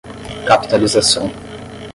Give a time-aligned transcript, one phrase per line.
[0.47, 1.29] capitalização